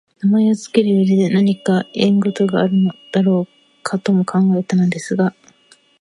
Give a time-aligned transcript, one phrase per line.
[0.23, 5.35] 名前をつける上でなにか縁故があるのだろうかとも考えたのですが、